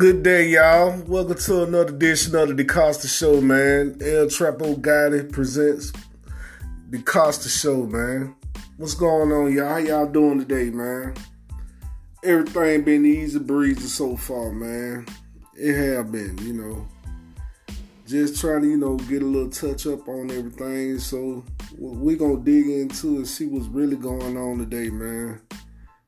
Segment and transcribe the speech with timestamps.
[0.00, 0.98] Good day, y'all.
[1.06, 3.98] Welcome to another edition of the DeCosta Show, man.
[4.00, 5.92] El Trapo Gotti presents
[6.88, 8.34] the DeCosta Show, man.
[8.78, 9.68] What's going on, y'all?
[9.68, 11.12] How y'all doing today, man?
[12.24, 15.04] Everything been easy breezy so far, man.
[15.54, 16.88] It have been, you know.
[18.06, 20.98] Just trying to, you know, get a little touch up on everything.
[20.98, 21.44] So
[21.78, 25.42] we gonna dig into and see what's really going on today, man.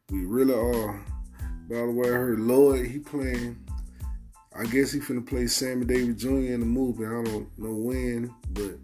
[0.08, 0.98] We really are.
[1.68, 3.61] By the way, I heard Lloyd, he playing.
[4.54, 6.28] I guess he finna play Sammy Davis Jr.
[6.28, 7.06] in the movie.
[7.06, 8.78] I don't know when, but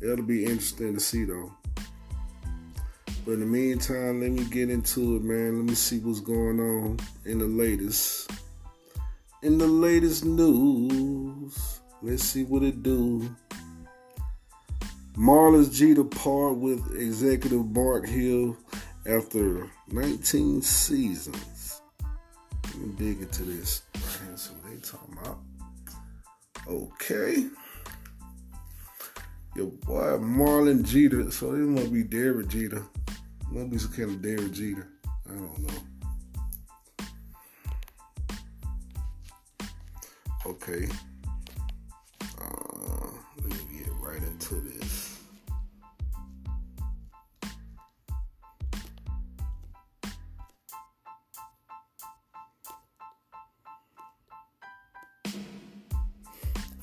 [0.00, 1.52] it'll be interesting to see though.
[3.24, 5.58] But in the meantime, let me get into it, man.
[5.58, 8.30] Let me see what's going on in the latest.
[9.42, 13.36] In the latest news, let's see what it do.
[15.14, 18.56] Marlins Jeter part with executive Bart Hill
[19.06, 21.51] after 19 seasons.
[22.96, 23.82] Dig into this.
[23.94, 25.38] Right see what they talking about.
[26.68, 27.48] Okay.
[29.54, 31.30] Your boy Marlon Jeter.
[31.30, 32.84] So this must be Derek Jeter.
[33.50, 34.88] Must be some kind of Derek Jeter.
[35.28, 35.74] I don't know.
[40.46, 40.88] Okay.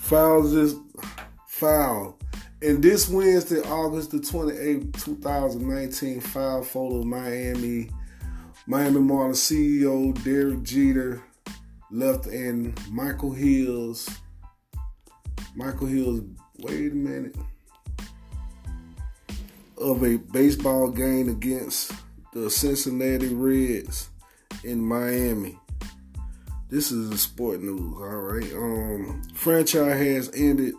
[0.10, 0.74] Fouls this
[1.46, 2.18] foul.
[2.64, 7.92] And this Wednesday, August the 28th, 2019, foul photo Miami.
[8.66, 11.22] Miami Marlins CEO Derek Jeter
[11.92, 14.10] left in Michael Hills.
[15.56, 16.22] Michael Hills,
[16.58, 17.36] wait a minute.
[19.78, 21.92] Of a baseball game against
[22.34, 24.10] the Cincinnati Reds
[24.64, 25.60] in Miami.
[26.70, 28.54] This is the sport news, all right.
[28.54, 30.76] Um, franchise has ended.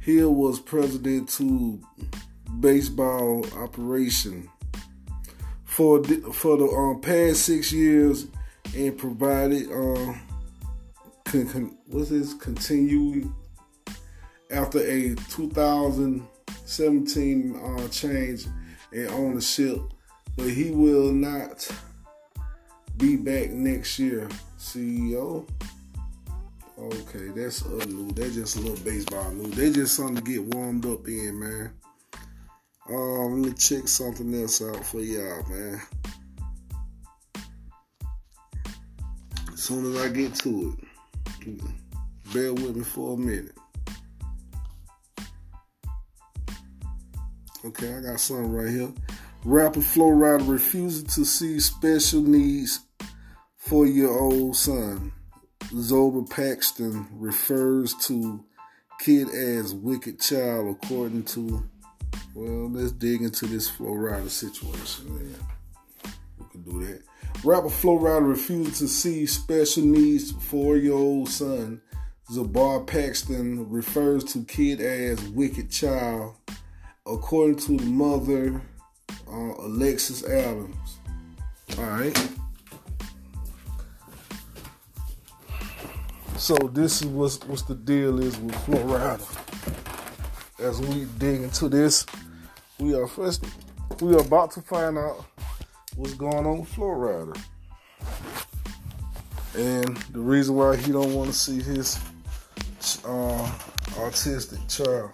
[0.00, 1.80] Hill was president to
[2.60, 4.48] baseball operation
[5.64, 8.28] for for the um, past six years
[8.76, 10.20] and provided um,
[11.24, 13.34] con, con, what's this continue
[14.52, 18.46] after a 2017 uh, change
[18.92, 19.80] in ownership,
[20.36, 21.68] but he will not
[22.96, 24.28] be back next year.
[24.58, 25.48] CEO.
[26.78, 28.10] Okay, that's a new.
[28.12, 29.54] That's just a little baseball news.
[29.54, 31.70] They just something to get warmed up in, man.
[32.88, 35.80] Um, let me check something else out for y'all, man.
[39.52, 40.76] As soon as I get to
[41.46, 41.60] it,
[42.32, 43.52] bear with me for a minute.
[47.64, 48.92] Okay, I got something right here.
[49.44, 52.80] Rapper Flo Rida refusing to see special needs
[53.68, 55.12] four year old son.
[55.74, 58.42] Zohar Paxton refers to
[58.98, 61.62] kid as wicked child, according to.
[62.34, 65.12] Well, let's dig into this Flo Rida situation.
[66.38, 67.02] We can do that.
[67.44, 71.82] Rapper Flo Rida refused to see special needs four year old son.
[72.32, 76.36] Zohar Paxton refers to kid as wicked child,
[77.06, 78.62] according to the mother,
[79.30, 80.98] uh, Alexis Adams.
[81.76, 82.28] All right.
[86.38, 89.20] So this is what's, what's the deal is with Flo Rida.
[90.60, 92.06] As we dig into this,
[92.78, 93.44] we are first
[94.00, 95.24] we are about to find out
[95.96, 97.36] what's going on with Flo Rida.
[99.56, 101.98] And the reason why he don't want to see his
[103.04, 103.52] uh,
[103.96, 105.10] autistic child.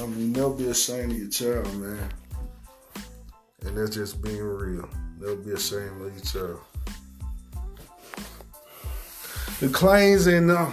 [0.00, 2.10] I mean, never be ashamed of your child, man.
[3.62, 4.88] And that's just being real.
[5.18, 6.60] Never be ashamed of your child.
[9.60, 10.72] The claims in uh,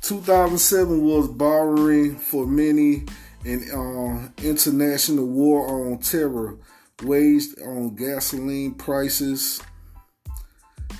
[0.00, 3.04] 2007 was borrowing for many
[3.44, 6.56] an uh, international war on terror
[7.02, 9.60] waged on gasoline prices.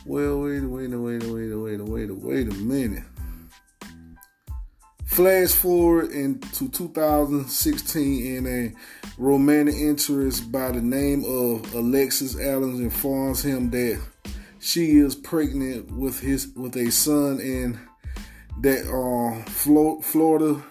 [0.04, 3.04] Well, wait, wait, wait, wait, wait, wait, wait a minute.
[5.06, 8.72] Flash forward into 2016 in a
[9.18, 14.00] romantic interest by the name of Alexis Adams informs him that
[14.62, 17.76] she is pregnant with his with a son and
[18.60, 20.62] that uh, Flo Rida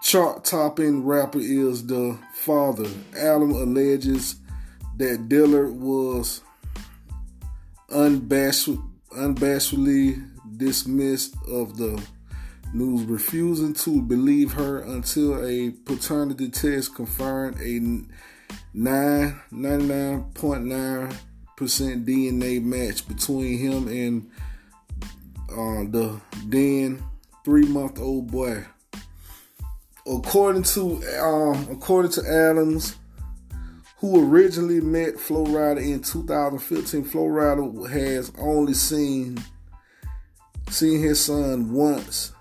[0.00, 2.88] chart topping rapper is the father.
[3.16, 4.36] Adam alleges
[4.96, 6.42] that Dillard was
[7.90, 10.24] unbashful, unbashfully
[10.56, 12.00] dismissed of the
[12.72, 17.80] news, refusing to believe her until a paternity test confirmed a
[18.76, 21.16] 999.9
[21.66, 24.30] DNA match between him and
[25.50, 27.02] uh, the then
[27.44, 28.64] three month old boy.
[30.06, 32.96] According to um, according to Adams,
[33.98, 39.38] who originally met Flo Rida in 2015, Flo Rida has only seen
[40.70, 42.32] seen his son once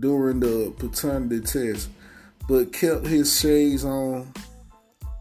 [0.00, 1.88] during the paternity test,
[2.48, 4.32] but kept his shades on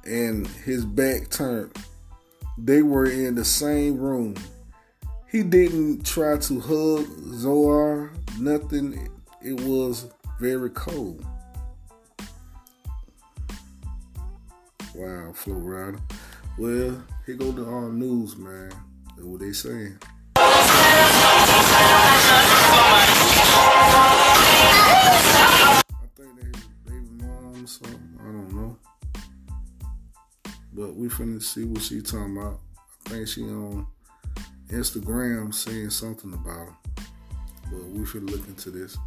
[0.05, 1.71] and his back turned.
[2.57, 4.35] They were in the same room.
[5.29, 9.09] He didn't try to hug Zohar, nothing.
[9.41, 10.07] It was
[10.39, 11.25] very cold.
[14.93, 15.99] Wow, Flo Rida.
[16.59, 18.71] Well, here go the um, news, man.
[19.15, 19.97] That's what they saying.
[31.03, 32.61] We finna see what she talking about.
[33.07, 33.85] I think she on
[34.69, 36.75] Instagram saying something about him.
[37.69, 38.97] But we should look into this.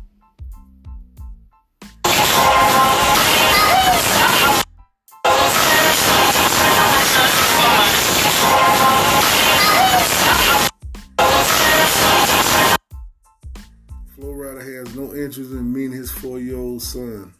[14.15, 17.33] Flo Rida has no interest in meeting his four year old son.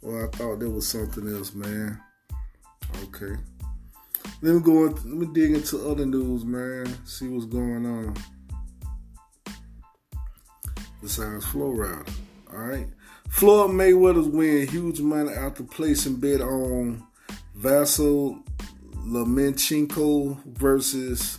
[0.00, 2.00] Well, I thought there was something else, man.
[3.22, 3.40] Okay.
[4.40, 4.72] Let me go.
[4.72, 6.86] let me dig into other news, man.
[7.04, 8.16] See what's going on.
[11.00, 12.08] Besides Flo Rida,
[12.52, 12.86] all right.
[13.28, 17.06] Floyd Mayweather's win huge money after placing bet on
[17.58, 18.42] Vasyl
[19.06, 21.38] Lomachenko versus.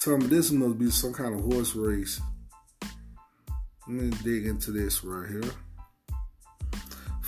[0.00, 2.20] Tell me this must be some kind of horse race.
[3.86, 5.50] Let me dig into this right here.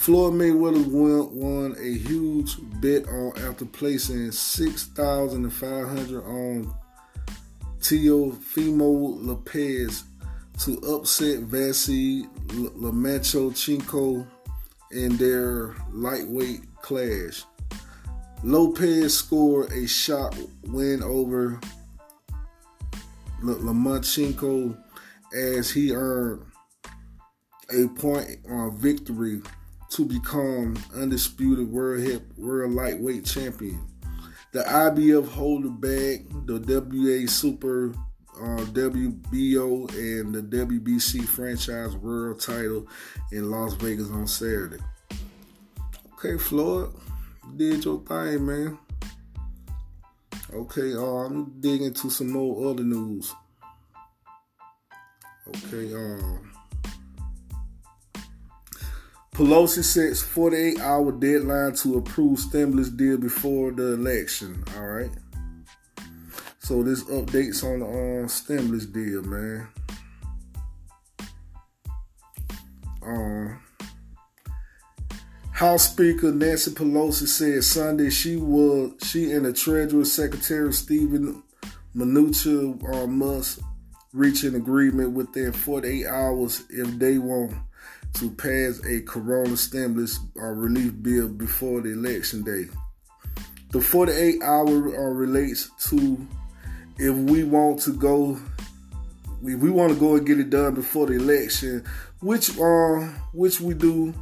[0.04, 6.74] Floyd Mayweather won, won a huge bet on after placing six thousand five hundred on
[7.80, 10.04] Teofimo Lopez
[10.58, 14.26] to upset Vasily Lomachenko
[14.90, 17.44] in their lightweight clash.
[18.42, 21.58] Lopez scored a shot win over
[23.42, 24.76] Lomachenko
[25.34, 26.44] as he earned
[27.70, 29.40] a point on victory
[29.94, 33.80] to become undisputed world hip world lightweight champion.
[34.50, 37.94] The IBF holder bag the WA Super
[38.36, 42.88] uh, WBO and the WBC franchise world title
[43.30, 44.82] in Las Vegas on Saturday.
[46.14, 46.90] Okay, Floyd,
[47.56, 48.78] did your thing, man.
[50.52, 53.32] Okay, uh, I'm digging into some more other news.
[55.46, 56.53] Okay, um,
[59.34, 64.62] Pelosi sets 48 hour deadline to approve stimulus deal before the election.
[64.76, 65.10] All right.
[66.60, 69.66] So this updates on the um, stimulus deal, man.
[73.02, 73.60] Um,
[75.50, 81.42] House Speaker Nancy Pelosi said Sunday she was she and the Treasury Secretary Steven
[81.96, 83.58] Mnuchin uh, must
[84.12, 87.52] reach an agreement within 48 hours if they want
[88.14, 92.66] to pass a corona stimulus uh, relief bill before the election day.
[93.70, 96.26] The 48 hour uh, relates to
[96.96, 98.38] if we want to go,
[99.42, 101.84] if we want to go and get it done before the election,
[102.20, 103.00] which uh,
[103.32, 104.14] which we do.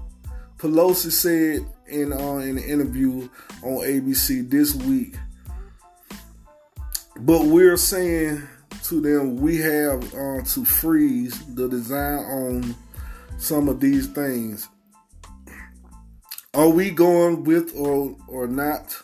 [0.57, 3.29] Pelosi said in uh, in an interview
[3.63, 5.17] on ABC this week.
[7.17, 8.47] But we're saying
[8.85, 12.75] to them, we have uh, to freeze the design on
[13.43, 14.69] some of these things.
[16.55, 18.97] Are we going with or or not?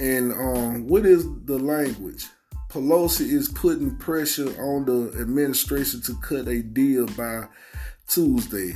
[0.00, 2.26] And um, what is the language?
[2.70, 7.46] Pelosi is putting pressure on the administration to cut a deal by
[8.08, 8.72] Tuesday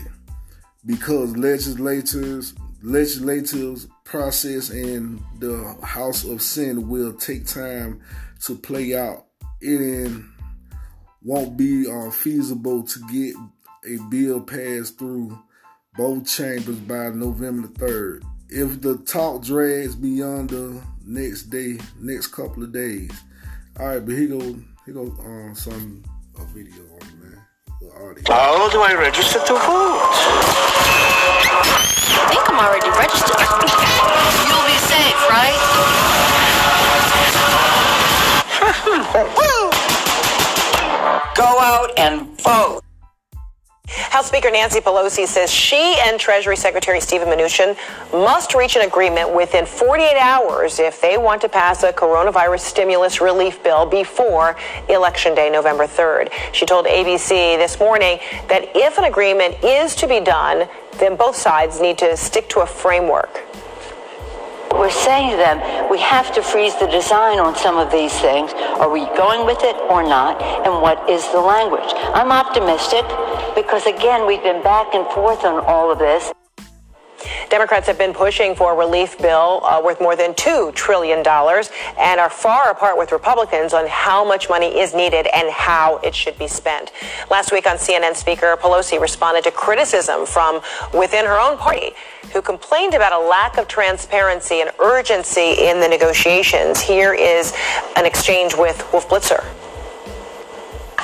[0.84, 8.02] because legislators legislators process and the House of Senate will take time
[8.44, 9.24] to play out
[9.62, 10.22] it
[11.22, 13.34] won't be uh, feasible to get
[13.86, 15.38] a bill passed through
[15.96, 18.24] both chambers by November 3rd.
[18.48, 23.10] If the talk drags beyond the next day, next couple of days.
[23.78, 24.40] All right, but he go,
[24.84, 26.02] he go on uh, some
[26.38, 27.42] a video on it, man.
[28.26, 30.00] How do I register to vote?
[32.08, 33.36] I think I'm already registered.
[34.48, 35.62] You'll be safe, right?
[41.36, 42.85] Go out and vote.
[44.16, 47.76] House Speaker Nancy Pelosi says she and Treasury Secretary Steven Mnuchin
[48.14, 53.20] must reach an agreement within 48 hours if they want to pass a coronavirus stimulus
[53.20, 54.56] relief bill before
[54.88, 56.32] Election Day, November 3rd.
[56.52, 58.18] She told ABC this morning
[58.48, 62.60] that if an agreement is to be done, then both sides need to stick to
[62.60, 63.42] a framework.
[64.78, 68.52] We're saying to them, we have to freeze the design on some of these things.
[68.52, 70.40] Are we going with it or not?
[70.42, 71.90] And what is the language?
[72.14, 73.04] I'm optimistic
[73.54, 76.32] because, again, we've been back and forth on all of this.
[77.48, 82.20] Democrats have been pushing for a relief bill uh, worth more than $2 trillion and
[82.20, 86.38] are far apart with Republicans on how much money is needed and how it should
[86.38, 86.92] be spent.
[87.30, 90.60] Last week on CNN, Speaker Pelosi responded to criticism from
[90.92, 91.92] within her own party
[92.32, 96.80] who complained about a lack of transparency and urgency in the negotiations.
[96.80, 97.52] Here is
[97.96, 99.44] an exchange with Wolf Blitzer.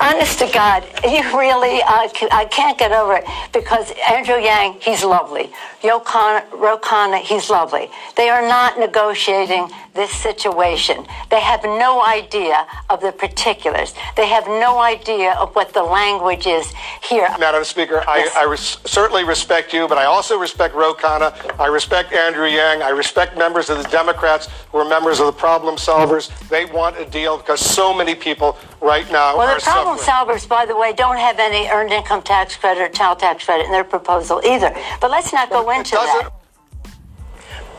[0.02, 5.04] Honest to God, you really, uh, I can't get over it because Andrew Yang, he's
[5.04, 5.52] lovely.
[5.84, 7.88] Ro Khanna, he's lovely.
[8.16, 11.06] They are not negotiating this situation.
[11.30, 13.94] They have no idea of the particulars.
[14.16, 16.72] They have no idea of what the language is
[17.02, 17.28] here.
[17.38, 18.34] Madam Speaker, yes.
[18.34, 21.32] I, I res- certainly respect you, but I also respect Ro Khanna.
[21.60, 22.82] I respect Andrew Yang.
[22.82, 26.30] I respect members of the Democrats who are members of the problem solvers.
[26.48, 30.38] They want a deal because so many people right now well, are the problem suffering.
[30.38, 33.66] solvers, by the way, don't have any earned income tax credit or child tax credit
[33.66, 34.74] in their proposal either.
[35.00, 36.30] But let's not go into that.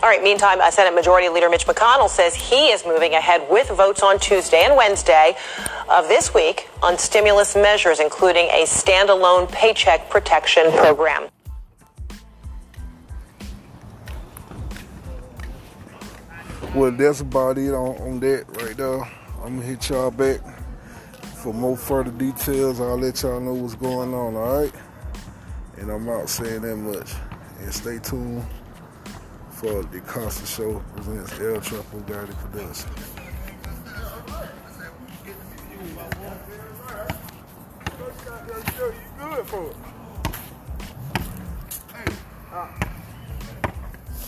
[0.04, 3.70] All right, meantime, uh, Senate Majority Leader Mitch McConnell says he is moving ahead with
[3.70, 5.34] votes on Tuesday and Wednesday
[5.90, 11.30] of this week on stimulus measures, including a standalone paycheck protection program.
[16.76, 19.04] Well, that's about it on, on that right there.
[19.42, 20.42] I'm gonna hit y'all back
[21.36, 22.82] for more further details.
[22.82, 24.74] I'll let y'all know what's going on, all right?
[25.78, 27.14] And I'm not saying that much.
[27.62, 28.46] And stay tuned
[29.64, 32.90] for DeCosta Show presents El Trapo Gotti Production.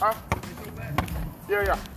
[0.01, 0.13] uh?
[1.50, 1.95] Yeah, yeah.